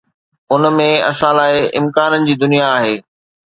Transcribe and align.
ان 0.51 0.63
۾ 0.79 0.87
اسان 1.09 1.33
لاءِ 1.41 1.53
امڪانن 1.81 2.21
جي 2.31 2.35
دنيا 2.47 2.67
آهي. 2.77 2.95